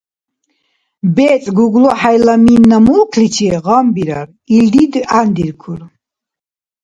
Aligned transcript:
БецӀ 1.15 1.49
ГуглахӀяйла 1.57 2.35
мина-мулкличи 2.45 3.47
гъамбирар. 3.65 4.27
Илди 4.57 4.83
дигӀяндиркур. 4.91 5.81